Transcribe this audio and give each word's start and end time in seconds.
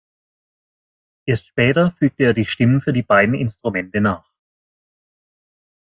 Erst 1.27 1.45
später 1.45 1.91
fügte 1.91 2.23
er 2.23 2.33
die 2.33 2.45
Stimmen 2.47 2.81
für 2.81 2.91
die 2.91 3.03
beiden 3.03 3.35
Instrumente 3.35 4.01
nach. 4.01 4.31